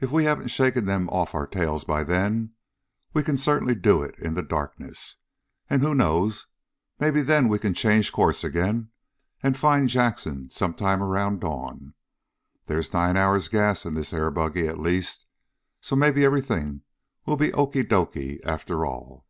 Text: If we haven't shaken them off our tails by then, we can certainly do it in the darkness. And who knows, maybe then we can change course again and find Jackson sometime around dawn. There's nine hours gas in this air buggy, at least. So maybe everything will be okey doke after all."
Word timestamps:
If 0.00 0.10
we 0.10 0.24
haven't 0.24 0.48
shaken 0.48 0.86
them 0.86 1.10
off 1.10 1.34
our 1.34 1.46
tails 1.46 1.84
by 1.84 2.02
then, 2.02 2.54
we 3.12 3.22
can 3.22 3.36
certainly 3.36 3.74
do 3.74 4.02
it 4.02 4.18
in 4.18 4.32
the 4.32 4.42
darkness. 4.42 5.16
And 5.68 5.82
who 5.82 5.94
knows, 5.94 6.46
maybe 6.98 7.20
then 7.20 7.48
we 7.48 7.58
can 7.58 7.74
change 7.74 8.10
course 8.10 8.42
again 8.42 8.88
and 9.42 9.58
find 9.58 9.86
Jackson 9.90 10.48
sometime 10.50 11.02
around 11.02 11.42
dawn. 11.42 11.92
There's 12.64 12.94
nine 12.94 13.18
hours 13.18 13.48
gas 13.48 13.84
in 13.84 13.92
this 13.92 14.14
air 14.14 14.30
buggy, 14.30 14.66
at 14.66 14.78
least. 14.80 15.26
So 15.82 15.94
maybe 15.94 16.24
everything 16.24 16.80
will 17.26 17.36
be 17.36 17.52
okey 17.52 17.82
doke 17.82 18.16
after 18.46 18.86
all." 18.86 19.26